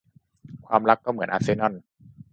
[0.67, 1.73] ความรักก็เหมือนอาร์เซนอล